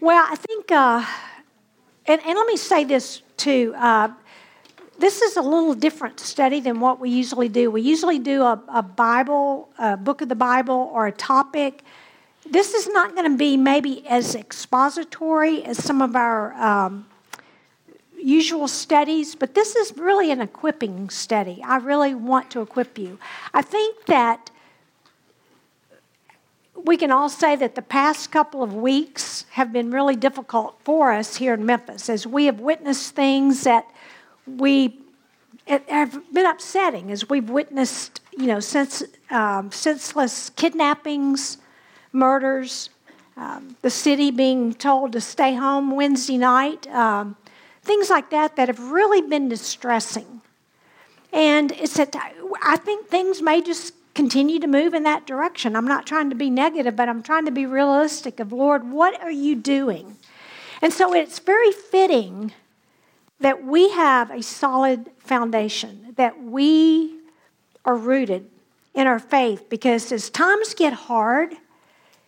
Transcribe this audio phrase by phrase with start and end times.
[0.00, 1.04] Well, I think, uh,
[2.06, 3.74] and, and let me say this too.
[3.76, 4.08] Uh,
[4.98, 7.70] this is a little different study than what we usually do.
[7.70, 11.82] We usually do a, a Bible, a book of the Bible, or a topic.
[12.48, 17.06] This is not going to be maybe as expository as some of our um,
[18.18, 21.62] usual studies, but this is really an equipping study.
[21.62, 23.18] I really want to equip you.
[23.52, 24.50] I think that
[26.84, 31.12] we can all say that the past couple of weeks have been really difficult for
[31.12, 33.86] us here in Memphis as we have witnessed things that
[34.46, 34.98] we
[35.66, 41.58] have been upsetting as we've witnessed, you know, sense, um, senseless kidnappings,
[42.12, 42.90] murders,
[43.36, 47.36] um, the city being told to stay home Wednesday night, um,
[47.82, 50.40] things like that that have really been distressing.
[51.32, 52.14] And it's that
[52.62, 55.76] I think things may just continue to move in that direction.
[55.76, 59.20] I'm not trying to be negative, but I'm trying to be realistic of Lord, what
[59.22, 60.16] are you doing?
[60.82, 62.52] And so it's very fitting
[63.38, 67.18] that we have a solid foundation, that we
[67.84, 68.48] are rooted
[68.94, 71.54] in our faith, because as times get hard,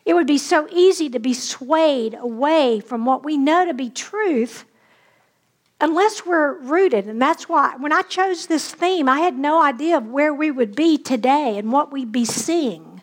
[0.05, 3.91] it would be so easy to be swayed away from what we know to be
[3.91, 4.64] truth
[5.83, 7.07] unless we're rooted.
[7.07, 10.51] And that's why when I chose this theme, I had no idea of where we
[10.51, 13.03] would be today and what we'd be seeing.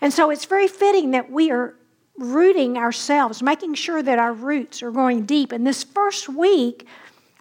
[0.00, 1.74] And so it's very fitting that we are
[2.18, 5.50] rooting ourselves, making sure that our roots are going deep.
[5.50, 6.86] And this first week,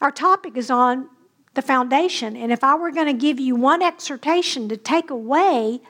[0.01, 1.09] our topic is on
[1.53, 2.37] the foundation.
[2.37, 5.81] And if I were going to give you one exhortation to take away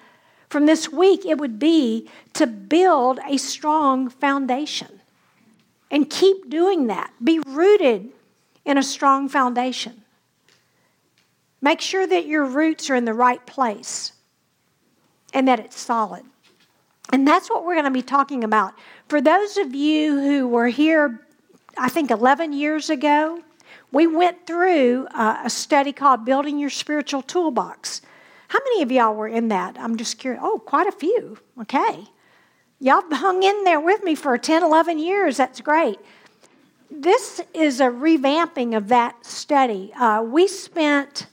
[0.49, 5.01] from this week, it would be to build a strong foundation.
[5.91, 7.11] And keep doing that.
[7.23, 8.11] Be rooted
[8.67, 10.03] in a strong foundation.
[11.61, 14.11] Make sure that your roots are in the right place
[15.33, 16.23] and that it's solid.
[17.11, 18.73] And that's what we're going to be talking about.
[19.07, 21.25] For those of you who were here,
[21.77, 23.41] I think 11 years ago,
[23.93, 28.01] we went through a study called Building Your Spiritual Toolbox.
[28.49, 29.79] How many of y'all were in that?
[29.79, 30.41] I'm just curious.
[30.43, 31.37] Oh, quite a few.
[31.61, 32.03] Okay.
[32.81, 35.37] Y'all hung in there with me for 10, 11 years.
[35.37, 35.99] That's great.
[36.89, 39.91] This is a revamping of that study.
[39.93, 41.27] Uh, we spent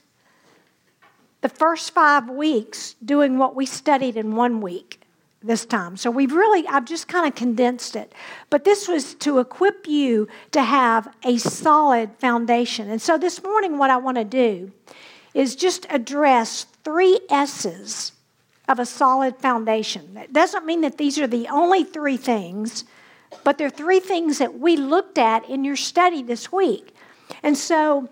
[1.41, 5.01] the first five weeks doing what we studied in one week
[5.41, 5.95] this time.
[5.95, 8.13] So we've really, I've just kind of condensed it.
[8.49, 12.89] But this was to equip you to have a solid foundation.
[12.89, 14.71] And so this morning, what I want to do
[15.33, 18.11] is just address three S's
[18.67, 20.15] of a solid foundation.
[20.15, 22.85] That doesn't mean that these are the only three things,
[23.43, 26.93] but there are three things that we looked at in your study this week.
[27.43, 28.09] And so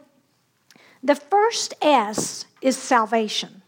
[1.02, 3.62] the first S is salvation.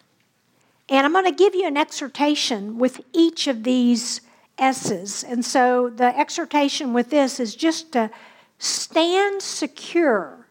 [0.88, 4.22] And I'm going to give you an exhortation with each of these
[4.58, 5.24] S's.
[5.24, 8.10] And so the exhortation with this is just to
[8.60, 10.48] stand secure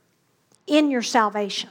[0.67, 1.71] in your salvation.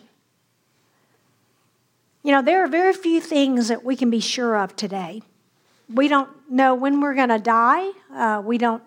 [2.23, 5.21] You know, there are very few things that we can be sure of today.
[5.93, 7.89] We don't know when we're going to die.
[8.13, 8.81] Uh, we don't.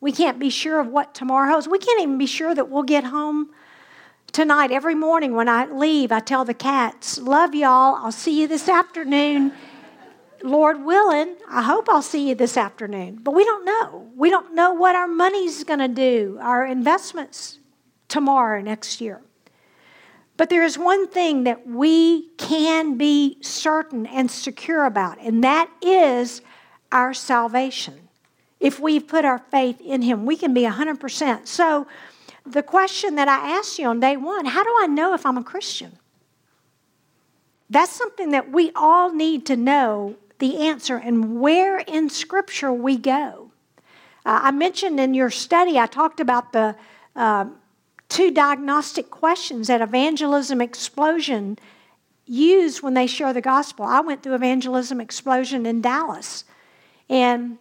[0.00, 1.68] We can't be sure of what tomorrow holds.
[1.68, 3.50] We can't even be sure that we'll get home
[4.32, 7.96] Tonight, every morning when I leave, I tell the cats, Love y'all.
[7.96, 9.52] I'll see you this afternoon.
[10.42, 13.18] Lord willing, I hope I'll see you this afternoon.
[13.22, 14.08] But we don't know.
[14.16, 17.58] We don't know what our money's going to do, our investments
[18.08, 19.20] tomorrow, next year.
[20.36, 25.70] But there is one thing that we can be certain and secure about, and that
[25.82, 26.40] is
[26.92, 28.08] our salvation.
[28.60, 31.46] If we put our faith in Him, we can be 100%.
[31.46, 31.86] So,
[32.46, 35.36] the question that I asked you on day one how do I know if I'm
[35.36, 35.98] a Christian?
[37.68, 42.96] That's something that we all need to know the answer and where in Scripture we
[42.96, 43.50] go.
[44.26, 46.76] Uh, I mentioned in your study, I talked about the
[47.14, 47.46] uh,
[48.08, 51.58] two diagnostic questions that Evangelism Explosion
[52.26, 53.84] use when they share the gospel.
[53.84, 56.44] I went through Evangelism Explosion in Dallas.
[57.08, 57.58] And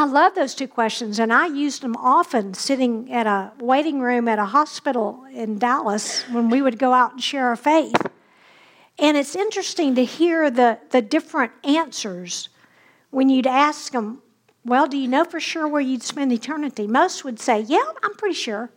[0.00, 4.28] I love those two questions, and I used them often sitting at a waiting room
[4.28, 8.06] at a hospital in Dallas when we would go out and share our faith.
[8.98, 12.48] And it's interesting to hear the, the different answers
[13.10, 14.22] when you'd ask them,
[14.64, 16.86] Well, do you know for sure where you'd spend eternity?
[16.86, 18.70] Most would say, Yeah, I'm pretty sure.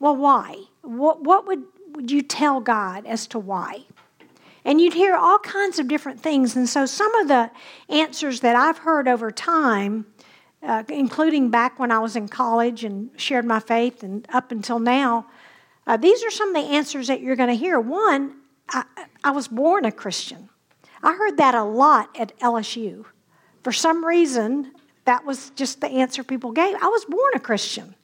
[0.00, 0.64] Well, why?
[0.82, 1.62] What, what would,
[1.92, 3.86] would you tell God as to why?
[4.64, 6.54] And you'd hear all kinds of different things.
[6.56, 7.50] And so some of the
[7.88, 10.06] answers that I've heard over time,
[10.62, 14.78] uh, including back when I was in college and shared my faith and up until
[14.78, 15.26] now,
[15.86, 17.80] uh, these are some of the answers that you're going to hear.
[17.80, 18.36] One,
[18.68, 18.84] I,
[19.24, 20.48] I was born a Christian.
[21.02, 23.06] I heard that a lot at LSU.
[23.62, 24.72] For some reason,
[25.04, 26.76] that was just the answer people gave.
[26.80, 27.94] I was born a Christian.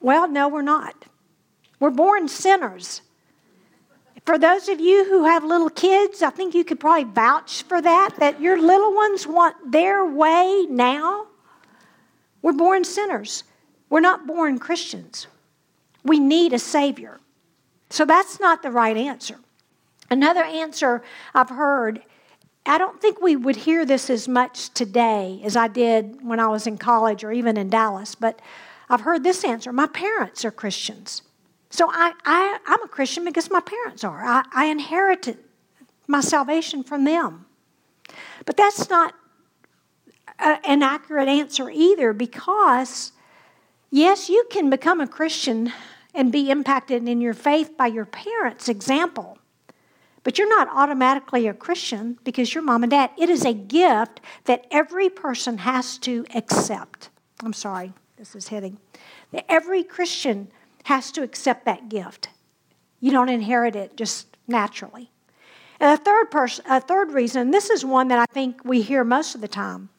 [0.00, 1.04] Well, no, we're not.
[1.80, 3.02] We're born sinners.
[4.28, 7.80] For those of you who have little kids, I think you could probably vouch for
[7.80, 11.28] that, that your little ones want their way now.
[12.42, 13.44] We're born sinners.
[13.88, 15.28] We're not born Christians.
[16.04, 17.20] We need a Savior.
[17.88, 19.38] So that's not the right answer.
[20.10, 21.02] Another answer
[21.34, 22.02] I've heard,
[22.66, 26.48] I don't think we would hear this as much today as I did when I
[26.48, 28.42] was in college or even in Dallas, but
[28.90, 31.22] I've heard this answer my parents are Christians.
[31.70, 34.24] So I, I, I'm a Christian because my parents are.
[34.24, 35.38] I, I inherited
[36.06, 37.46] my salvation from them.
[38.46, 39.14] But that's not
[40.38, 43.12] a, an accurate answer either because,
[43.90, 45.72] yes, you can become a Christian
[46.14, 49.38] and be impacted in your faith by your parents' example.
[50.24, 53.10] But you're not automatically a Christian because you're mom and dad.
[53.18, 57.10] It is a gift that every person has to accept.
[57.42, 58.78] I'm sorry, this is hitting.
[59.48, 60.48] Every Christian
[60.84, 62.28] has to accept that gift.
[63.00, 65.10] You don't inherit it just naturally.
[65.80, 69.04] And a third person, a third reason, this is one that I think we hear
[69.04, 69.90] most of the time.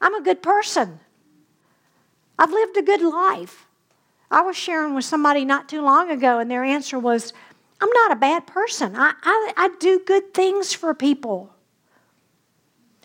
[0.00, 1.00] I'm a good person.
[2.38, 3.66] I've lived a good life.
[4.30, 7.32] I was sharing with somebody not too long ago, and their answer was,
[7.80, 8.96] I'm not a bad person.
[8.96, 11.52] I, I, I do good things for people.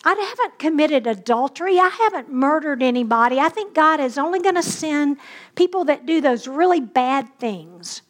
[0.03, 1.77] I haven't committed adultery.
[1.77, 3.39] I haven't murdered anybody.
[3.39, 5.17] I think God is only going to send
[5.55, 8.01] people that do those really bad things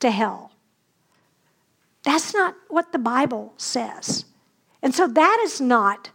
[0.00, 0.52] to hell.
[2.02, 4.26] That's not what the Bible says.
[4.82, 6.10] And so that is not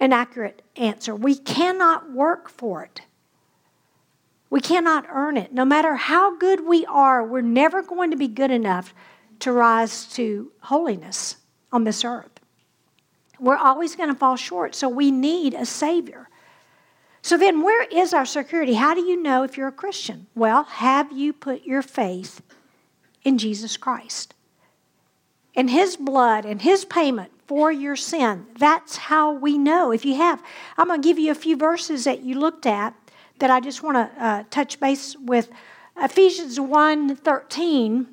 [0.00, 1.14] an accurate answer.
[1.14, 3.02] We cannot work for it.
[4.48, 5.52] We cannot earn it.
[5.52, 8.94] No matter how good we are, we're never going to be good enough
[9.40, 11.36] to rise to holiness
[11.70, 12.39] on this earth.
[13.40, 16.28] We're always going to fall short, so we need a Savior.
[17.22, 18.74] So then, where is our security?
[18.74, 20.26] How do you know if you're a Christian?
[20.34, 22.42] Well, have you put your faith
[23.24, 24.34] in Jesus Christ?
[25.54, 28.46] And His blood and His payment for your sin.
[28.58, 29.90] That's how we know.
[29.90, 30.42] If you have,
[30.78, 32.94] I'm going to give you a few verses that you looked at
[33.38, 35.50] that I just want to uh, touch base with.
[35.96, 38.06] Ephesians 1 13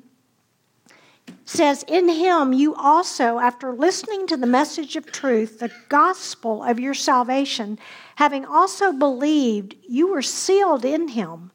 [1.44, 6.80] says, In him you also, after listening to the message of truth, the gospel of
[6.80, 7.78] your salvation,
[8.16, 11.50] having also believed, you were sealed in him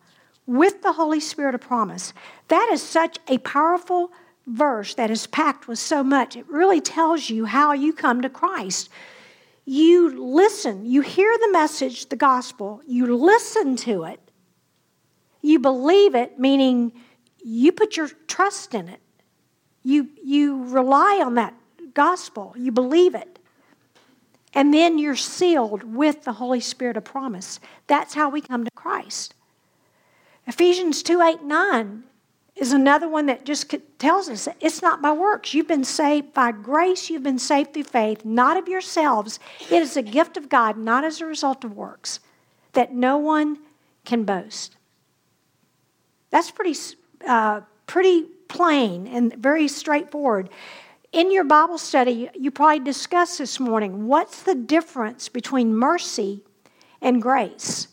[0.45, 2.13] with the Holy Spirit of promise.
[2.47, 4.11] That is such a powerful
[4.47, 6.35] verse that is packed with so much.
[6.35, 8.89] It really tells you how you come to Christ.
[9.65, 14.19] You listen, you hear the message, the gospel, you listen to it,
[15.41, 16.91] you believe it, meaning
[17.43, 18.99] you put your trust in it.
[19.83, 21.53] You, you rely on that
[21.93, 23.39] gospel, you believe it.
[24.53, 27.59] And then you're sealed with the Holy Spirit of promise.
[27.87, 29.33] That's how we come to Christ.
[30.45, 32.03] Ephesians 2 8 9
[32.55, 35.53] is another one that just tells us it's not by works.
[35.53, 39.39] You've been saved by grace, you've been saved through faith, not of yourselves.
[39.71, 42.19] It is a gift of God, not as a result of works,
[42.73, 43.57] that no one
[44.05, 44.75] can boast.
[46.29, 46.77] That's pretty,
[47.27, 50.49] uh, pretty plain and very straightforward.
[51.11, 56.43] In your Bible study, you probably discussed this morning what's the difference between mercy
[57.01, 57.87] and grace?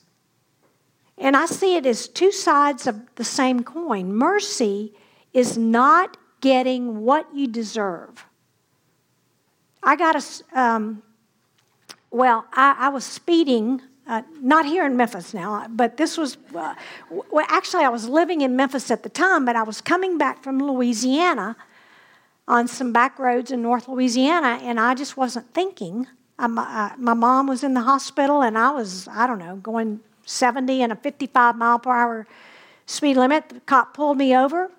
[1.19, 4.15] And I see it as two sides of the same coin.
[4.15, 4.95] Mercy
[5.35, 8.25] is not getting what you deserve.
[9.83, 11.03] I got a, um,
[12.11, 16.75] well, I, I was speeding uh, not here in Memphis now, but this was, uh,
[17.09, 20.43] well, actually, I was living in Memphis at the time, but I was coming back
[20.43, 21.57] from Louisiana
[22.49, 26.09] on some back roads in North Louisiana, and I just wasn't thinking.
[26.41, 30.01] I, uh, my mom was in the hospital, and I was, I don't know, going
[30.27, 32.27] 70 and a 55 mile per hour
[32.87, 33.49] speed limit.
[33.49, 34.73] The cop pulled me over,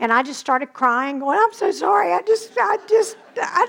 [0.00, 2.12] and I just started crying, going, I'm so sorry.
[2.12, 3.64] I just, I just, I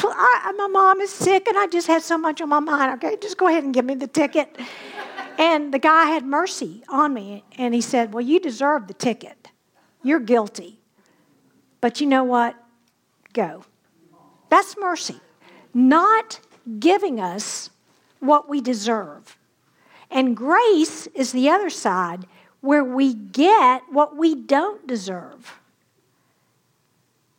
[0.00, 2.94] I, my mom is sick and I just had so much on my mind.
[2.94, 4.56] Okay, just go ahead and give me the ticket.
[5.38, 9.48] and the guy had mercy on me and he said, Well, you deserve the ticket.
[10.02, 10.80] You're guilty.
[11.80, 12.56] But you know what?
[13.32, 13.64] Go.
[14.48, 15.20] That's mercy.
[15.72, 16.40] Not
[16.78, 17.70] giving us
[18.20, 19.36] what we deserve.
[20.10, 22.26] And grace is the other side
[22.60, 25.60] where we get what we don't deserve.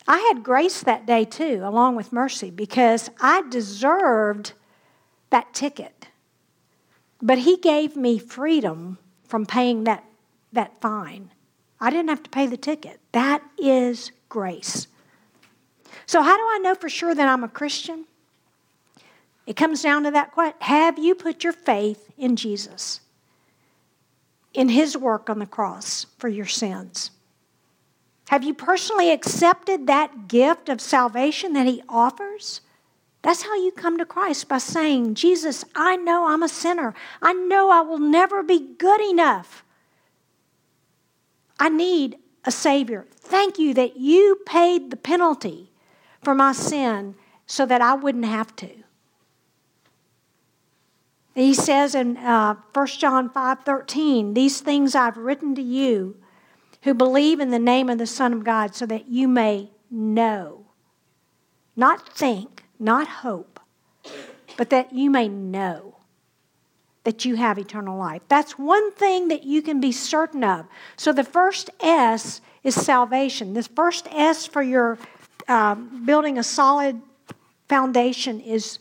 [0.08, 4.54] I had grace that day too, along with mercy, because I deserved
[5.30, 6.08] that ticket.
[7.22, 10.04] But He gave me freedom from paying that,
[10.52, 11.32] that fine.
[11.80, 13.00] I didn't have to pay the ticket.
[13.14, 14.88] That is grace.
[16.06, 18.06] So, how do I know for sure that I'm a Christian?
[19.46, 23.02] It comes down to that question Have you put your faith in Jesus,
[24.54, 27.12] in his work on the cross for your sins?
[28.30, 32.62] Have you personally accepted that gift of salvation that he offers?
[33.22, 36.94] That's how you come to Christ by saying, Jesus, I know I'm a sinner.
[37.22, 39.64] I know I will never be good enough.
[41.60, 43.06] I need a Savior.
[43.16, 45.72] Thank you that you paid the penalty
[46.22, 47.16] for my sin
[47.46, 48.70] so that I wouldn't have to.
[51.36, 56.18] He says in uh, 1 John 5 13, These things I've written to you
[56.84, 60.66] who believe in the name of the Son of God so that you may know,
[61.76, 63.60] not think, not hope,
[64.58, 65.96] but that you may know
[67.04, 68.22] that you have eternal life.
[68.28, 70.66] That's one thing that you can be certain of.
[70.96, 73.54] So the first S is salvation.
[73.54, 74.98] This first S for your
[75.48, 77.02] uh, building a solid
[77.68, 78.80] foundation is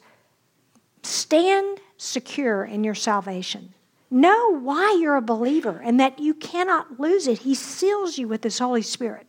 [1.02, 3.74] stand secure in your salvation.
[4.12, 7.38] Know why you're a believer and that you cannot lose it.
[7.38, 9.26] He seals you with His Holy Spirit.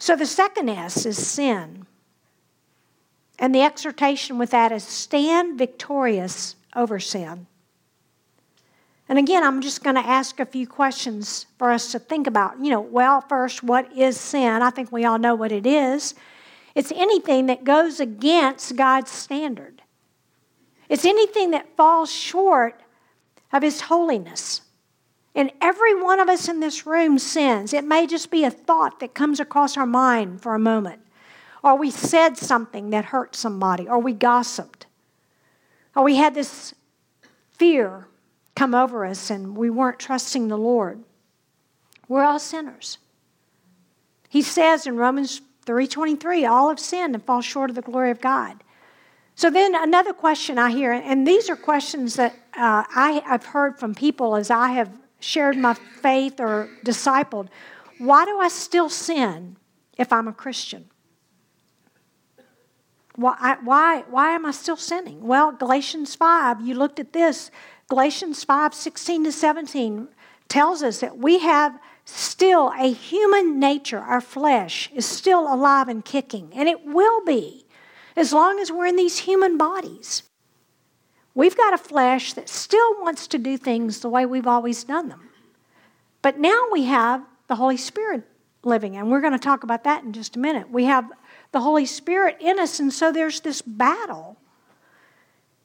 [0.00, 1.86] So the second S is sin.
[3.38, 7.46] And the exhortation with that is stand victorious over sin.
[9.08, 12.58] And again, I'm just going to ask a few questions for us to think about.
[12.58, 14.62] You know, well, first, what is sin?
[14.62, 16.16] I think we all know what it is.
[16.74, 19.81] It's anything that goes against God's standard.
[20.92, 22.78] It's anything that falls short
[23.50, 24.60] of His holiness.
[25.34, 27.72] And every one of us in this room sins.
[27.72, 31.00] It may just be a thought that comes across our mind for a moment,
[31.62, 34.84] or we said something that hurt somebody, or we gossiped,
[35.96, 36.74] or we had this
[37.52, 38.06] fear
[38.54, 41.02] come over us and we weren't trusting the Lord.
[42.06, 42.98] We're all sinners.
[44.28, 48.20] He says in Romans 3:23, all have sinned and fall short of the glory of
[48.20, 48.62] God.
[49.42, 53.76] So then another question I hear, and these are questions that uh, I, have heard
[53.76, 57.48] from people as I have shared my faith or discipled.
[57.98, 59.56] Why do I still sin
[59.98, 60.88] if I'm a Christian?
[63.16, 65.26] Why, why, why am I still sinning?
[65.26, 67.50] Well, Galatians 5, you looked at this.
[67.88, 70.06] Galatians 5 16 to 17
[70.46, 73.98] tells us that we have still a human nature.
[73.98, 77.61] Our flesh is still alive and kicking, and it will be
[78.16, 80.22] as long as we're in these human bodies.
[81.34, 85.08] We've got a flesh that still wants to do things the way we've always done
[85.08, 85.30] them.
[86.20, 88.22] But now we have the Holy Spirit
[88.64, 90.70] living, and we're going to talk about that in just a minute.
[90.70, 91.10] We have
[91.52, 94.36] the Holy Spirit in us, and so there's this battle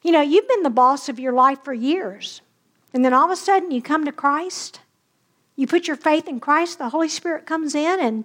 [0.08, 2.42] you know, you've been the boss of your life for years,
[2.94, 4.80] and then all of a sudden you come to Christ,
[5.58, 8.24] you put your faith in Christ, the Holy Spirit comes in, and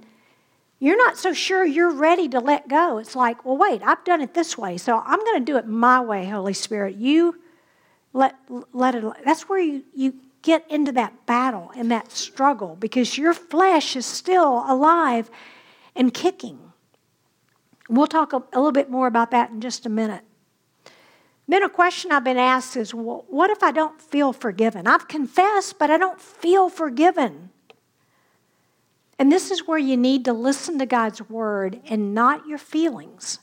[0.82, 2.98] you're not so sure you're ready to let go.
[2.98, 5.64] It's like, well, wait, I've done it this way, so I'm going to do it
[5.64, 6.96] my way, Holy Spirit.
[6.96, 7.40] You
[8.12, 8.34] let,
[8.72, 13.32] let it, that's where you, you get into that battle and that struggle because your
[13.32, 15.30] flesh is still alive
[15.94, 16.58] and kicking.
[17.88, 20.24] We'll talk a, a little bit more about that in just a minute.
[21.46, 24.88] Then a question I've been asked is well, what if I don't feel forgiven?
[24.88, 27.51] I've confessed, but I don't feel forgiven.
[29.22, 33.38] And this is where you need to listen to God's word and not your feelings.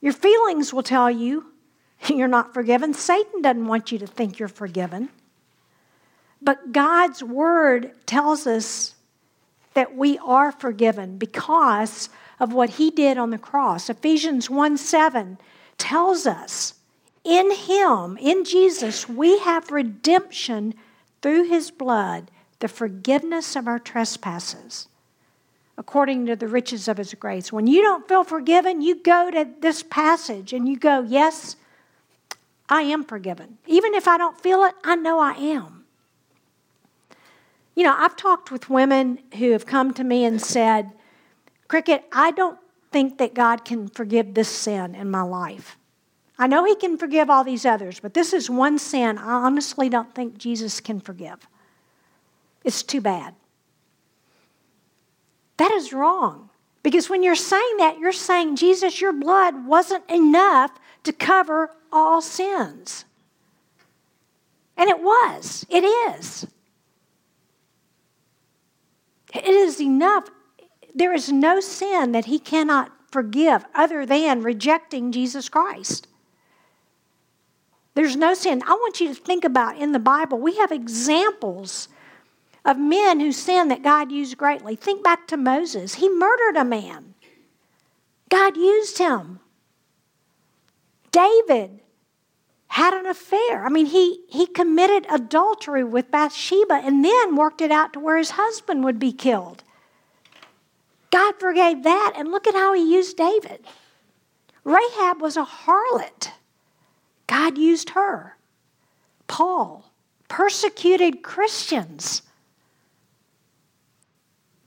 [0.00, 1.52] Your feelings will tell you
[2.08, 2.94] you're not forgiven.
[2.94, 5.10] Satan doesn't want you to think you're forgiven.
[6.40, 8.94] But God's word tells us
[9.74, 12.08] that we are forgiven because
[12.40, 13.90] of what he did on the cross.
[13.90, 15.36] Ephesians 1 7
[15.76, 16.72] tells us
[17.22, 20.72] in Him, in Jesus, we have redemption
[21.20, 24.88] through His blood, the forgiveness of our trespasses,
[25.76, 27.52] according to the riches of His grace.
[27.52, 31.56] When you don't feel forgiven, you go to this passage and you go, Yes,
[32.68, 33.58] I am forgiven.
[33.66, 35.84] Even if I don't feel it, I know I am.
[37.74, 40.92] You know, I've talked with women who have come to me and said,
[41.68, 42.58] Cricket, I don't
[42.90, 45.76] think that God can forgive this sin in my life.
[46.38, 49.88] I know He can forgive all these others, but this is one sin I honestly
[49.88, 51.46] don't think Jesus can forgive.
[52.64, 53.34] It's too bad.
[55.56, 56.50] That is wrong.
[56.82, 60.72] Because when you're saying that, you're saying, Jesus, your blood wasn't enough
[61.04, 63.04] to cover all sins.
[64.76, 65.66] And it was.
[65.68, 66.46] It is.
[69.34, 70.30] It is enough
[70.94, 76.08] there is no sin that he cannot forgive other than rejecting Jesus Christ.
[77.94, 78.62] There's no sin.
[78.66, 81.88] I want you to think about in the Bible, we have examples
[82.68, 84.76] of men who sinned that God used greatly.
[84.76, 85.94] Think back to Moses.
[85.94, 87.14] He murdered a man,
[88.28, 89.40] God used him.
[91.10, 91.80] David
[92.66, 93.64] had an affair.
[93.64, 98.18] I mean, he, he committed adultery with Bathsheba and then worked it out to where
[98.18, 99.64] his husband would be killed.
[101.10, 103.64] God forgave that, and look at how he used David.
[104.62, 106.32] Rahab was a harlot.
[107.26, 108.36] God used her.
[109.26, 109.90] Paul
[110.28, 112.20] persecuted Christians.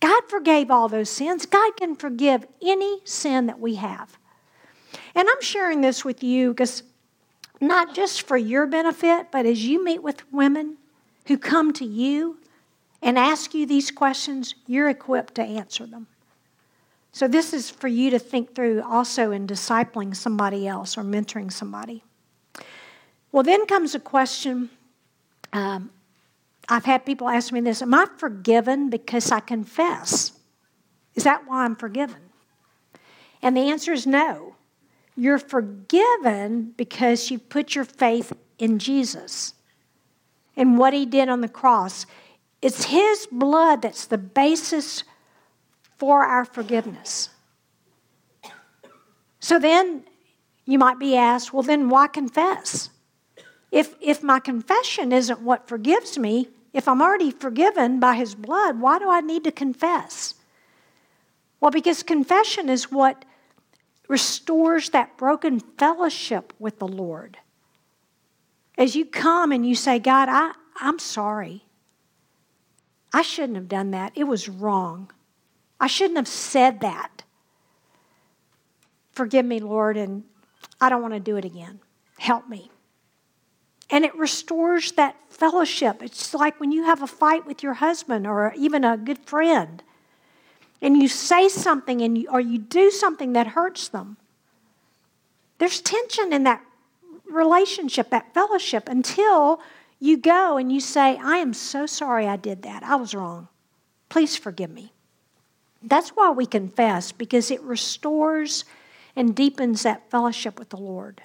[0.01, 1.45] God forgave all those sins.
[1.45, 4.17] God can forgive any sin that we have.
[5.15, 6.83] And I'm sharing this with you because
[7.61, 10.77] not just for your benefit, but as you meet with women
[11.27, 12.39] who come to you
[13.01, 16.07] and ask you these questions, you're equipped to answer them.
[17.13, 21.51] So, this is for you to think through also in discipling somebody else or mentoring
[21.51, 22.03] somebody.
[23.31, 24.69] Well, then comes a question.
[25.51, 25.91] Um,
[26.69, 30.33] I've had people ask me this Am I forgiven because I confess?
[31.15, 32.21] Is that why I'm forgiven?
[33.41, 34.55] And the answer is no.
[35.15, 39.53] You're forgiven because you put your faith in Jesus
[40.55, 42.05] and what he did on the cross.
[42.61, 45.03] It's his blood that's the basis
[45.97, 47.29] for our forgiveness.
[49.39, 50.03] So then
[50.65, 52.89] you might be asked, well, then why confess?
[53.71, 58.79] If, if my confession isn't what forgives me, if I'm already forgiven by his blood,
[58.79, 60.35] why do I need to confess?
[61.59, 63.23] Well, because confession is what
[64.07, 67.37] restores that broken fellowship with the Lord.
[68.77, 71.65] As you come and you say, God, I, I'm sorry.
[73.13, 74.13] I shouldn't have done that.
[74.15, 75.11] It was wrong.
[75.79, 77.23] I shouldn't have said that.
[79.11, 80.23] Forgive me, Lord, and
[80.79, 81.79] I don't want to do it again.
[82.17, 82.70] Help me.
[83.91, 86.01] And it restores that fellowship.
[86.01, 89.83] It's like when you have a fight with your husband or even a good friend,
[90.81, 94.17] and you say something and you, or you do something that hurts them.
[95.57, 96.63] There's tension in that
[97.29, 99.59] relationship, that fellowship, until
[99.99, 102.81] you go and you say, I am so sorry I did that.
[102.83, 103.47] I was wrong.
[104.09, 104.91] Please forgive me.
[105.83, 108.65] That's why we confess, because it restores
[109.15, 111.21] and deepens that fellowship with the Lord.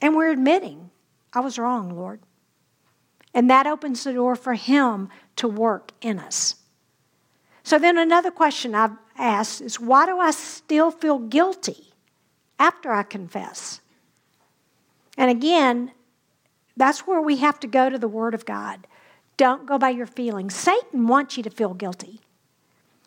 [0.00, 0.90] And we're admitting,
[1.32, 2.20] I was wrong, Lord.
[3.32, 6.56] And that opens the door for Him to work in us.
[7.62, 11.92] So then another question I've asked is why do I still feel guilty
[12.58, 13.80] after I confess?
[15.16, 15.92] And again,
[16.76, 18.86] that's where we have to go to the Word of God.
[19.36, 20.54] Don't go by your feelings.
[20.54, 22.20] Satan wants you to feel guilty.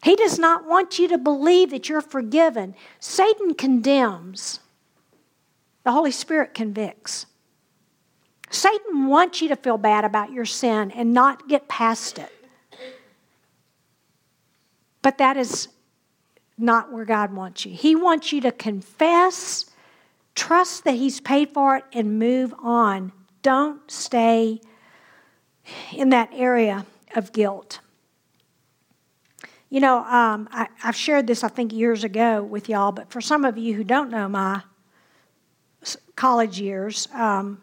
[0.03, 2.75] He does not want you to believe that you're forgiven.
[2.99, 4.59] Satan condemns,
[5.83, 7.25] the Holy Spirit convicts.
[8.53, 12.31] Satan wants you to feel bad about your sin and not get past it.
[15.01, 15.69] But that is
[16.57, 17.73] not where God wants you.
[17.73, 19.65] He wants you to confess,
[20.35, 23.11] trust that He's paid for it, and move on.
[23.41, 24.61] Don't stay
[25.91, 26.85] in that area
[27.15, 27.79] of guilt.
[29.71, 33.19] You know, um, I, have shared this, I think, years ago with y'all, but for
[33.19, 34.61] some of you who don't know my
[36.15, 37.62] college years, um,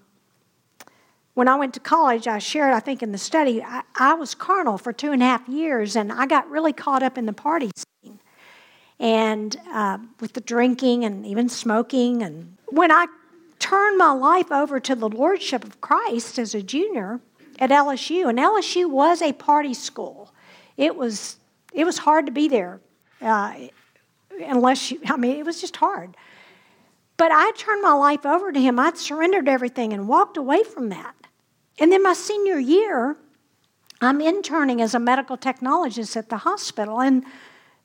[1.41, 4.35] when I went to college, I shared, I think, in the study, I, I, was
[4.35, 7.33] carnal for two and a half years, and I got really caught up in the
[7.33, 8.21] party scene
[8.99, 12.23] and uh, with the drinking and even smoking.
[12.23, 13.07] And when I
[13.59, 17.21] turned my life over to the Lordship of Christ as a junior
[17.59, 20.35] at LSU, and LSU was a party school,
[20.77, 21.39] it was
[21.73, 22.81] it was hard to be there,
[23.23, 23.55] uh,
[24.43, 26.19] unless you, I mean, it was just hard.
[27.17, 28.79] But I turned my life over to Him.
[28.79, 31.15] I'd surrendered everything and walked away from that.
[31.81, 33.17] And then my senior year,
[34.01, 37.25] I'm interning as a medical technologist at the hospital, and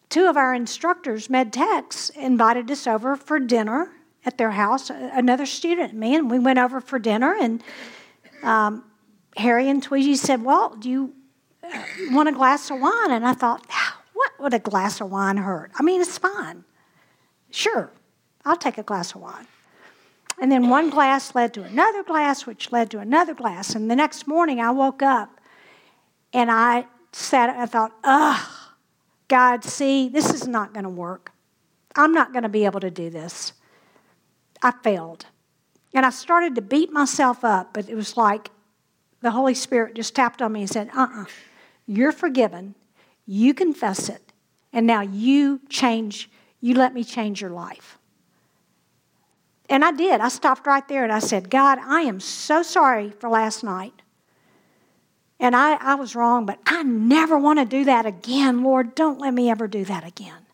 [0.10, 3.89] two of our instructors, med techs, invited us over for dinner
[4.25, 4.91] at their house.
[4.91, 7.63] Another student, and me, and we went over for dinner, and
[8.43, 8.84] um,
[9.38, 11.13] Harry and Tweezy said, "Well, do you
[12.12, 13.12] want a glass of wine.
[13.12, 13.65] And I thought,
[14.13, 15.71] what would a glass of wine hurt?
[15.77, 16.63] I mean, it's fine.
[17.51, 17.91] Sure,
[18.43, 19.47] I'll take a glass of wine.
[20.45, 23.73] And then one glass led to another glass, which led to another glass.
[23.73, 25.41] And the next morning I woke up
[26.34, 28.47] and I sat and I thought, ugh,
[29.27, 31.31] God, see, this is not going to work.
[31.95, 33.53] I'm not going to be able to do this.
[34.62, 35.25] I failed.
[35.95, 38.51] And I started to beat myself up, but it was like
[39.21, 41.21] the Holy Spirit just tapped on me and said, uh uh-uh.
[41.23, 41.25] uh
[41.88, 42.75] you're forgiven.
[43.25, 44.31] You confess it.
[44.71, 46.29] And now you change,
[46.62, 47.97] you let me change your life.
[49.69, 50.21] And I did.
[50.21, 54.01] I stopped right there and I said, God, I am so sorry for last night.
[55.39, 58.63] And I, I was wrong, but I never want to do that again.
[58.63, 60.45] Lord, don't let me ever do that again.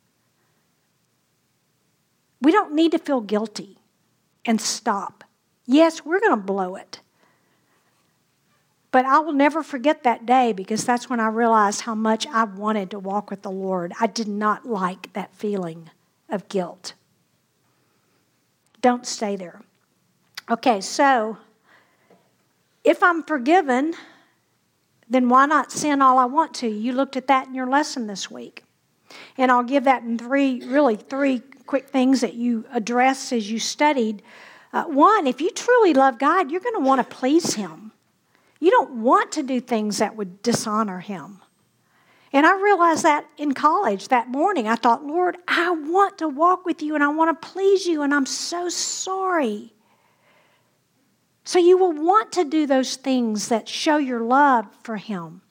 [2.41, 3.77] We don't need to feel guilty.
[4.45, 5.23] and stop.
[5.65, 7.01] Yes, we're going to blow it.
[8.91, 12.43] But I will never forget that day because that's when I realized how much I
[12.43, 13.93] wanted to walk with the Lord.
[13.99, 15.89] I did not like that feeling
[16.29, 16.93] of guilt.
[18.81, 19.61] Don't stay there.
[20.49, 21.37] Okay, so
[22.83, 23.93] if I'm forgiven,
[25.09, 26.67] then why not sin all I want to?
[26.67, 28.63] You looked at that in your lesson this week.
[29.37, 33.59] And I'll give that in three, really, three quick things that you address as you
[33.59, 34.23] studied.
[34.73, 37.91] Uh, one, if you truly love God, you're going to want to please Him.
[38.59, 41.40] You don't want to do things that would dishonor Him.
[42.33, 44.67] And I realized that in college that morning.
[44.67, 48.01] I thought, Lord, I want to walk with you and I want to please you,
[48.01, 49.73] and I'm so sorry.
[51.43, 55.41] So you will want to do those things that show your love for Him.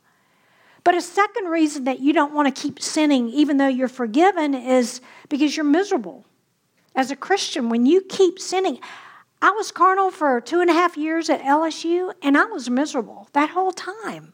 [0.84, 4.54] But a second reason that you don't want to keep sinning, even though you're forgiven,
[4.54, 6.24] is because you're miserable.
[6.94, 8.78] As a Christian, when you keep sinning,
[9.42, 13.28] I was carnal for two and a half years at LSU, and I was miserable
[13.32, 14.32] that whole time.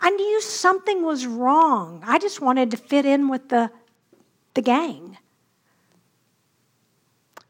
[0.00, 2.02] I knew something was wrong.
[2.06, 3.70] I just wanted to fit in with the,
[4.54, 5.16] the gang.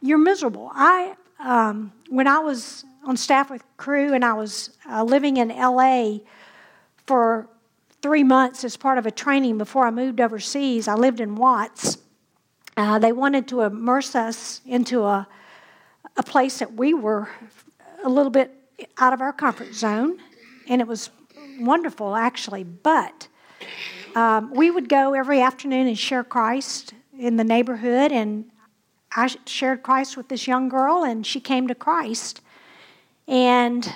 [0.00, 0.70] You're miserable.
[0.72, 5.48] I, um, when I was on staff with Cru and I was uh, living in
[5.48, 6.18] LA
[7.06, 7.48] for
[8.02, 11.98] three months as part of a training before I moved overseas, I lived in Watts.
[12.76, 15.26] Uh, they wanted to immerse us into a
[16.16, 17.28] a place that we were
[18.04, 18.52] a little bit
[18.98, 20.18] out of our comfort zone,
[20.68, 21.10] and it was
[21.58, 22.64] wonderful actually.
[22.64, 23.28] But
[24.14, 28.50] um, we would go every afternoon and share Christ in the neighborhood, and
[29.12, 32.40] I shared Christ with this young girl, and she came to Christ,
[33.26, 33.90] and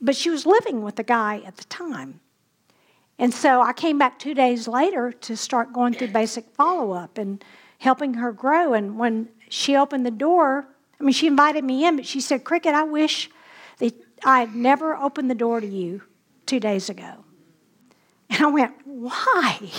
[0.00, 2.20] but she was living with a guy at the time.
[3.18, 7.16] And so I came back two days later to start going through basic follow up
[7.16, 7.42] and
[7.78, 8.74] helping her grow.
[8.74, 10.66] And when she opened the door,
[11.00, 13.30] I mean, she invited me in, but she said, Cricket, I wish
[13.78, 16.02] that I had never opened the door to you
[16.46, 17.24] two days ago.
[18.30, 19.70] And I went, Why?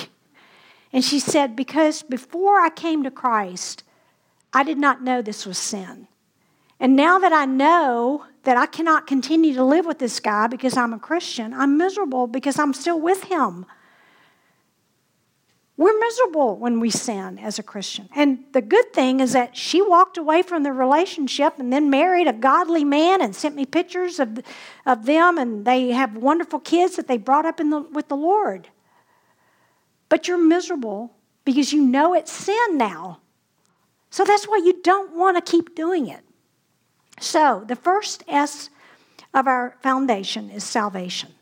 [0.94, 3.84] And she said, Because before I came to Christ,
[4.54, 6.08] I did not know this was sin.
[6.80, 10.78] And now that I know that I cannot continue to live with this guy because
[10.78, 13.66] I'm a Christian, I'm miserable because I'm still with him.
[15.78, 18.08] We're miserable when we sin as a Christian.
[18.16, 22.28] And the good thing is that she walked away from the relationship and then married
[22.28, 24.40] a godly man and sent me pictures of,
[24.86, 28.16] of them, and they have wonderful kids that they brought up in the, with the
[28.16, 28.70] Lord.
[30.08, 33.20] But you're miserable because you know it's sin now.
[34.10, 36.22] So that's why you don't want to keep doing it.
[37.20, 38.70] So the first S
[39.34, 41.34] of our foundation is salvation.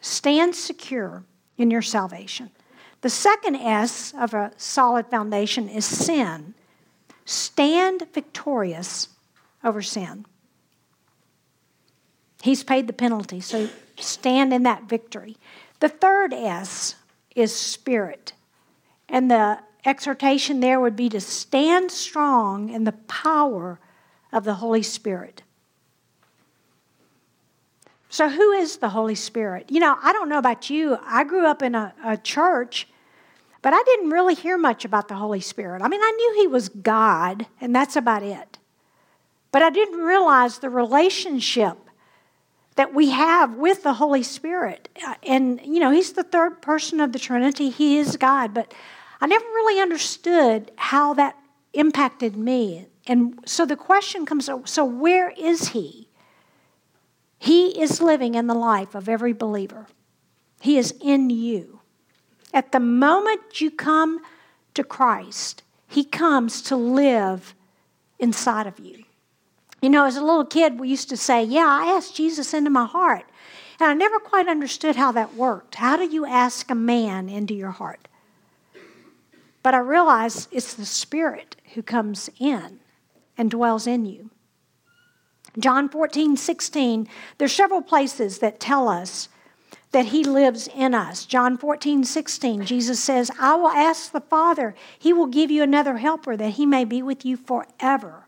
[0.00, 1.24] Stand secure
[1.58, 2.50] in your salvation.
[3.02, 6.54] The second S of a solid foundation is sin.
[7.24, 9.08] Stand victorious
[9.62, 10.24] over sin.
[12.42, 15.36] He's paid the penalty, so stand in that victory.
[15.80, 16.94] The third S
[17.34, 18.32] is spirit.
[19.08, 23.80] And the exhortation there would be to stand strong in the power
[24.32, 25.42] of the Holy Spirit.
[28.08, 29.70] So, who is the Holy Spirit?
[29.70, 30.98] You know, I don't know about you.
[31.02, 32.86] I grew up in a, a church
[33.62, 35.82] but I didn't really hear much about the Holy Spirit.
[35.82, 38.58] I mean, I knew He was God, and that's about it.
[39.52, 41.78] But I didn't realize the relationship
[42.74, 44.88] that we have with the Holy Spirit.
[45.22, 48.52] And, you know, He's the third person of the Trinity, He is God.
[48.52, 48.74] But
[49.20, 51.36] I never really understood how that
[51.72, 52.88] impacted me.
[53.06, 56.08] And so the question comes so where is He?
[57.38, 59.86] He is living in the life of every believer,
[60.60, 61.81] He is in you.
[62.52, 64.20] At the moment you come
[64.74, 67.54] to Christ, He comes to live
[68.18, 69.04] inside of you.
[69.80, 72.70] You know, as a little kid, we used to say, Yeah, I asked Jesus into
[72.70, 73.24] my heart.
[73.80, 75.74] And I never quite understood how that worked.
[75.74, 78.06] How do you ask a man into your heart?
[79.62, 82.78] But I realize it's the Spirit who comes in
[83.36, 84.30] and dwells in you.
[85.58, 89.28] John 14, 16, there's several places that tell us
[89.92, 91.24] that He lives in us.
[91.24, 95.98] John 14, 16, Jesus says, I will ask the Father, He will give you another
[95.98, 98.26] helper that He may be with you forever.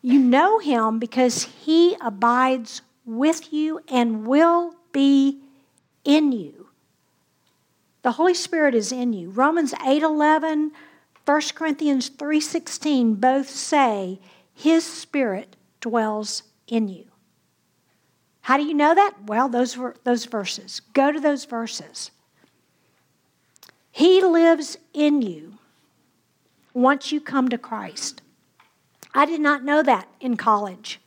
[0.00, 5.40] You know Him because He abides with you and will be
[6.04, 6.68] in you.
[8.02, 9.30] The Holy Spirit is in you.
[9.30, 10.72] Romans 8, 11,
[11.26, 14.20] 1 Corinthians 3, 16 both say,
[14.54, 17.07] His Spirit dwells in you.
[18.48, 19.12] How do you know that?
[19.26, 20.80] Well, those were those verses.
[20.94, 22.10] Go to those verses.
[23.92, 25.58] He lives in you
[26.72, 28.22] once you come to Christ.
[29.12, 30.98] I did not know that in college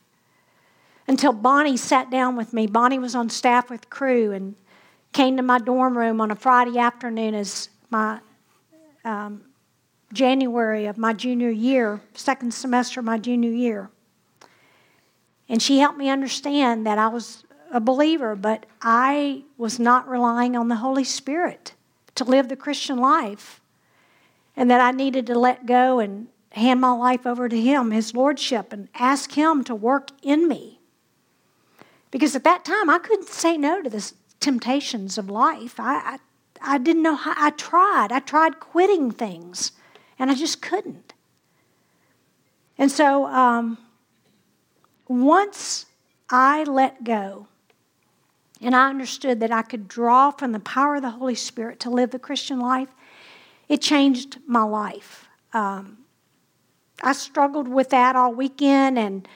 [1.08, 2.68] until Bonnie sat down with me.
[2.68, 4.54] Bonnie was on staff with Cru and
[5.12, 8.20] came to my dorm room on a Friday afternoon as my
[9.04, 9.42] um,
[10.12, 13.90] January of my junior year, second semester of my junior year.
[15.48, 20.56] And she helped me understand that I was a believer, but I was not relying
[20.56, 21.74] on the Holy Spirit
[22.14, 23.60] to live the Christian life.
[24.56, 28.14] And that I needed to let go and hand my life over to Him, His
[28.14, 30.80] Lordship, and ask Him to work in me.
[32.10, 35.80] Because at that time, I couldn't say no to the temptations of life.
[35.80, 36.18] I,
[36.60, 38.12] I, I didn't know how, I tried.
[38.12, 39.72] I tried quitting things,
[40.18, 41.14] and I just couldn't.
[42.76, 43.78] And so, um,
[45.12, 45.86] once
[46.30, 47.46] I let go
[48.60, 51.90] and I understood that I could draw from the power of the Holy Spirit to
[51.90, 52.88] live the Christian life,
[53.68, 55.28] it changed my life.
[55.52, 55.98] Um,
[57.02, 59.28] I struggled with that all weekend and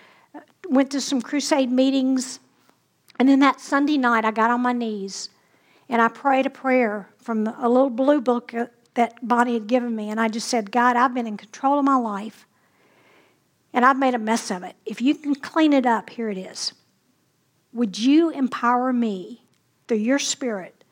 [0.69, 2.39] went to some crusade meetings.
[3.19, 5.31] And then that Sunday night, I got on my knees
[5.89, 8.55] and I prayed a prayer from a little blue book
[8.95, 10.09] that Bonnie had given me.
[10.09, 12.47] And I just said, God, I've been in control of my life
[13.77, 14.75] and I've made a mess of it.
[14.87, 16.73] If you can clean it up, here it is.
[17.75, 19.45] Would you empower me
[19.87, 20.83] through your spirit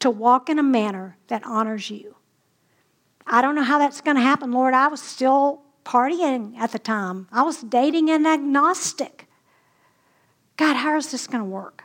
[0.00, 2.16] to walk in a manner that honors you?
[3.24, 4.74] I don't know how that's going to happen, Lord.
[4.74, 9.28] I was still partying at the time, I was dating an agnostic.
[10.56, 11.84] God, how is this going to work?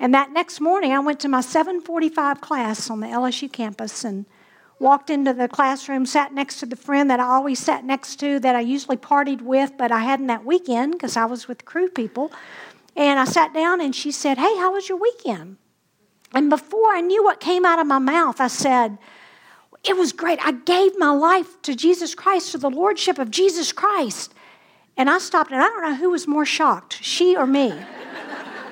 [0.00, 4.26] And that next morning, I went to my 745 class on the LSU campus and
[4.80, 8.38] walked into the classroom, sat next to the friend that I always sat next to
[8.40, 11.88] that I usually partied with, but I hadn't that weekend because I was with Cru
[11.88, 12.32] people.
[12.96, 15.56] And I sat down and she said, Hey, how was your weekend?
[16.34, 18.98] And before I knew what came out of my mouth, I said,
[19.84, 20.38] It was great.
[20.44, 24.34] I gave my life to Jesus Christ, to the Lordship of Jesus Christ.
[24.96, 27.72] And I stopped, and I don't know who was more shocked, she or me.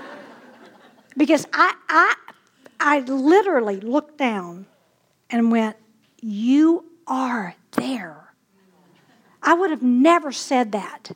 [1.16, 2.14] because I, I,
[2.80, 4.66] I literally looked down
[5.30, 5.76] and went,
[6.20, 8.32] You are there.
[9.42, 11.12] I would have never said that.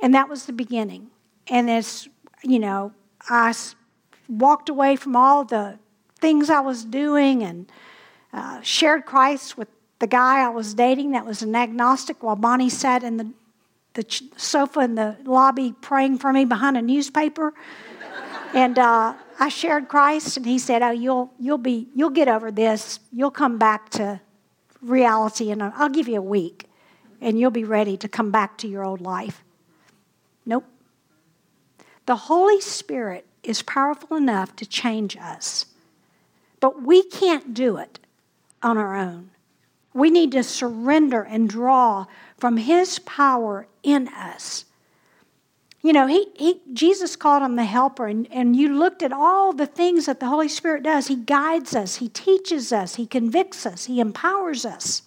[0.00, 1.10] And that was the beginning.
[1.48, 2.08] And as,
[2.42, 2.92] you know,
[3.28, 3.54] I
[4.28, 5.78] walked away from all the
[6.20, 7.70] things I was doing and
[8.32, 12.70] uh, shared Christ with the guy I was dating that was an agnostic while Bonnie
[12.70, 13.32] sat in the,
[13.94, 17.52] the sofa in the lobby praying for me behind a newspaper.
[18.54, 22.50] and uh, I shared Christ, and he said, "Oh, you'll you'll be you'll get over
[22.50, 23.00] this.
[23.12, 24.20] You'll come back to
[24.82, 26.66] reality, and I'll give you a week,
[27.20, 29.44] and you'll be ready to come back to your old life."
[30.44, 30.64] Nope.
[32.06, 35.66] The Holy Spirit is powerful enough to change us,
[36.58, 37.98] but we can't do it
[38.62, 39.30] on our own.
[39.94, 44.64] We need to surrender and draw from His power in us.
[45.80, 49.52] You know, he, he, Jesus called him the helper, and, and you looked at all
[49.52, 51.06] the things that the Holy Spirit does.
[51.06, 55.02] He guides us, He teaches us, He convicts us, He empowers us,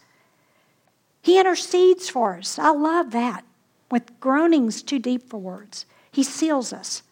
[1.22, 2.58] He intercedes for us.
[2.58, 3.44] I love that
[3.92, 5.86] with groanings too deep for words.
[6.10, 7.04] He seals us.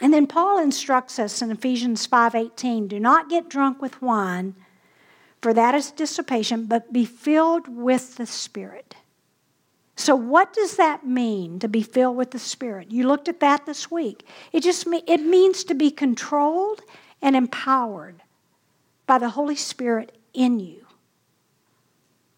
[0.00, 4.54] And then Paul instructs us in Ephesians 5:18, do not get drunk with wine,
[5.42, 8.94] for that is dissipation, but be filled with the Spirit.
[9.96, 12.92] So what does that mean to be filled with the Spirit?
[12.92, 14.26] You looked at that this week.
[14.52, 16.82] It just it means to be controlled
[17.22, 18.22] and empowered
[19.06, 20.84] by the Holy Spirit in you.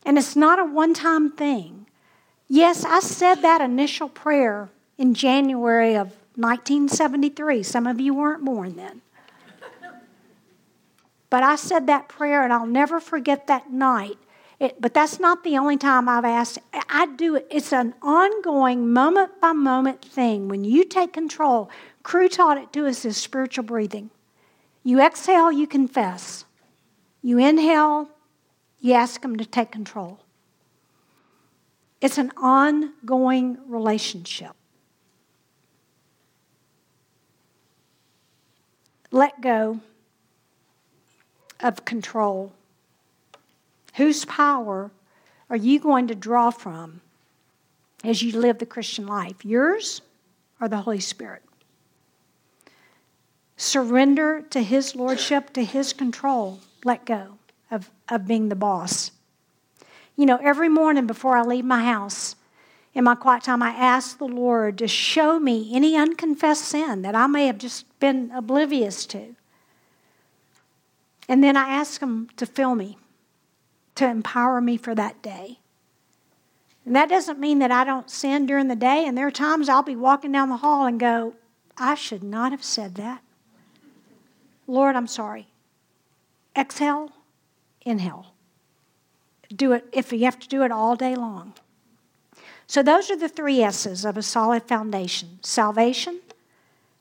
[0.07, 1.87] And it's not a one-time thing.
[2.47, 7.63] Yes, I said that initial prayer in January of 1973.
[7.65, 9.03] Some of you weren't born then.
[11.29, 14.17] But I said that prayer, and I'll never forget that night.
[14.61, 16.59] It, but that's not the only time I've asked.
[16.73, 17.47] I do it.
[17.49, 20.49] It's an ongoing, moment by moment thing.
[20.49, 21.71] When you take control,
[22.03, 24.11] Cru taught it to us as spiritual breathing.
[24.83, 26.45] You exhale, you confess.
[27.23, 28.09] You inhale,
[28.81, 30.21] you ask Him to take control.
[32.01, 34.53] It's an ongoing relationship.
[39.11, 39.81] Let go
[41.61, 42.53] of control.
[43.99, 44.93] Whose power
[45.51, 47.01] are you going to draw from
[48.05, 49.45] as you live the Christian life?
[49.45, 50.03] Yours
[50.61, 51.43] or the Holy Spirit?
[53.57, 56.61] Surrender to His Lordship, to His control.
[56.85, 57.39] Let go
[57.73, 59.11] of, of being the boss.
[60.15, 62.37] You know, every morning before I leave my house,
[62.95, 67.17] in my quiet time, I ask the Lord to show me any unconfessed sin that
[67.17, 69.35] I may have just been oblivious to.
[71.29, 72.97] And then I ask Him to fill me,
[73.99, 75.59] to empower me for that day.
[76.87, 79.05] And that doesn't mean that I don't sin during the day.
[79.07, 81.35] And there are times I'll be walking down the hall and go,
[81.77, 83.23] I should not have said that.
[84.67, 85.49] Lord, I'm sorry.
[86.57, 87.11] Exhale,
[87.83, 88.35] inhale.
[89.55, 91.55] Do it if you have to do it all day long.
[92.67, 96.21] So, those are the three S's of a solid foundation salvation,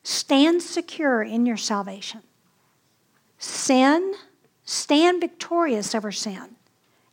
[0.04, 2.24] stand secure in your salvation.
[3.38, 4.16] Sin,
[4.64, 6.57] stand victorious over sin.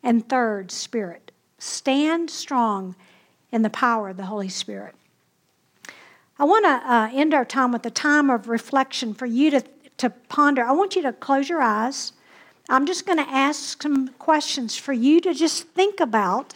[0.05, 2.95] And third, spirit, stand strong
[3.51, 4.95] in the power of the Holy Spirit.
[6.38, 9.64] I want to uh, end our time with a time of reflection for you to,
[9.99, 10.62] to ponder.
[10.62, 12.12] I want you to close your eyes.
[12.69, 16.55] I'm just going to ask some questions for you to just think about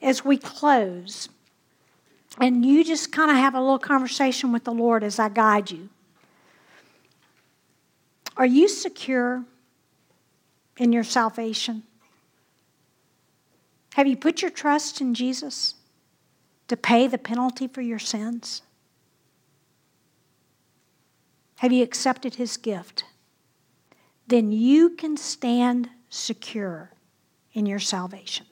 [0.00, 1.28] as we close.
[2.38, 5.70] And you just kind of have a little conversation with the Lord as I guide
[5.70, 5.88] you.
[8.36, 9.44] Are you secure
[10.76, 11.82] in your salvation?
[13.94, 15.74] Have you put your trust in Jesus
[16.68, 18.62] to pay the penalty for your sins?
[21.56, 23.04] Have you accepted his gift?
[24.26, 26.92] Then you can stand secure
[27.52, 28.46] in your salvation.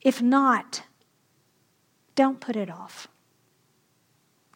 [0.00, 0.84] If not,
[2.14, 3.08] don't put it off.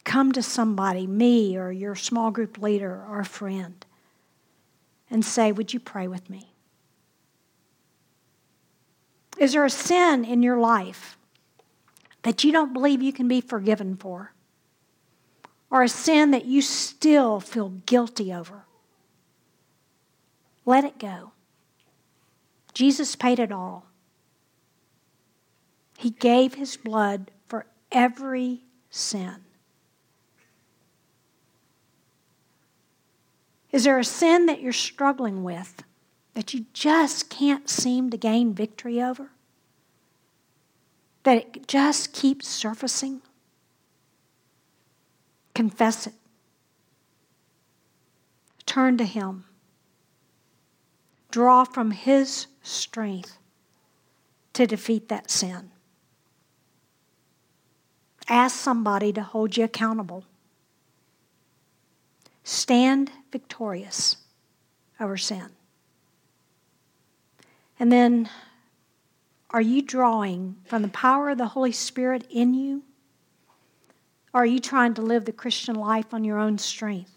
[0.05, 3.85] Come to somebody, me or your small group leader or friend,
[5.11, 6.50] and say, Would you pray with me?
[9.41, 11.17] Is there a sin in your life
[12.23, 14.35] that you don't believe you can be forgiven for?
[15.71, 18.65] Or a sin that you still feel guilty over?
[20.67, 21.33] Let it go.
[22.75, 23.87] Jesus paid it all.
[25.97, 29.37] He gave his blood for every sin.
[33.73, 35.83] Is there a sin that you're struggling with
[36.35, 39.31] that you just can't seem to gain victory over?
[41.25, 43.21] That it just keeps surfacing?
[45.55, 46.15] Confess it.
[48.65, 49.45] Turn to Him.
[51.31, 53.39] Draw from His strength
[54.53, 55.71] to defeat that sin.
[58.29, 60.25] Ask somebody to hold you accountable.
[62.45, 64.17] Stand victorious
[65.01, 65.51] over sin.
[67.81, 68.31] And then,
[69.51, 72.85] are you drawing from the power of the Holy Spirit in you?
[74.33, 77.17] Or are you trying to live the Christian life on your own strength?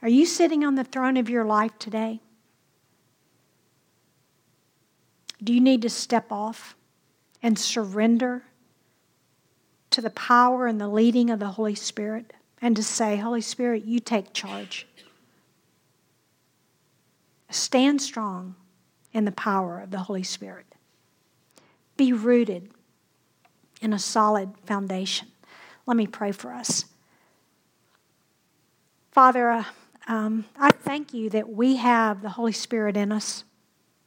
[0.00, 2.20] Are you sitting on the throne of your life today?
[5.44, 6.74] Do you need to step off?
[7.42, 8.42] and surrender
[9.90, 13.84] to the power and the leading of the Holy Spirit and to say, Holy Spirit,
[13.84, 14.86] you take charge.
[17.50, 18.54] Stand strong
[19.12, 20.66] in the power of the Holy Spirit.
[21.96, 22.70] Be rooted
[23.80, 25.28] in a solid foundation.
[25.86, 26.84] Let me pray for us.
[29.10, 29.64] Father, uh,
[30.06, 33.44] um, I thank you that we have the Holy Spirit in us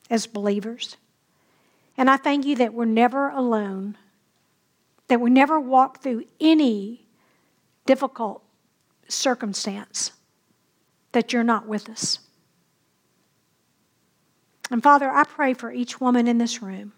[0.10, 0.98] as believers.
[1.98, 3.98] And I thank you that we're never alone,
[5.08, 7.06] that we never walk through any
[7.86, 8.44] difficult
[9.08, 10.12] circumstance,
[11.12, 12.20] that you're not with us.
[14.72, 16.94] And Father, I pray for each woman in this room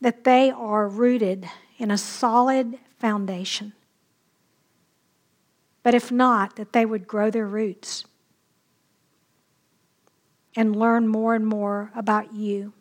[0.00, 1.48] that they are rooted
[1.78, 3.74] in a solid foundation.
[5.82, 8.04] But if not, that they would grow their roots
[10.56, 12.72] and learn more and more about you.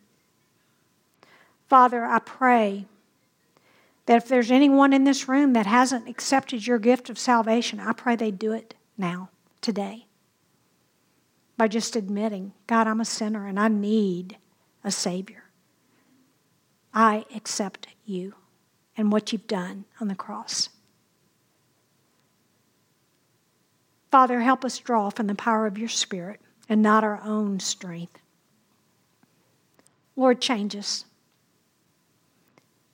[1.68, 2.86] Father, I pray
[4.06, 7.92] that if there's anyone in this room that hasn't accepted your gift of salvation, I
[7.92, 9.30] pray they do it now,
[9.62, 10.05] today,
[11.58, 14.38] by just admitting, God, I'm a sinner and I need
[14.84, 15.44] a Savior.
[16.94, 18.36] I accept you
[18.98, 20.70] and what you've done on the cross.
[24.12, 26.40] Father, help us draw from the power of your Spirit
[26.70, 28.20] and not our own strength.
[30.16, 31.06] Lord, change us.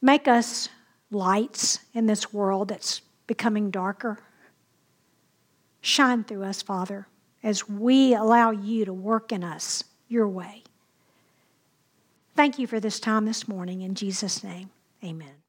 [0.02, 0.68] Make us
[1.12, 4.18] lights in this world that's becoming darker.
[5.82, 7.08] Shine through us, Father,
[7.44, 10.64] as we allow you to work in us your way.
[12.36, 13.82] Thank you for this time this morning.
[13.82, 14.70] In Jesus' name,
[15.04, 15.41] amen.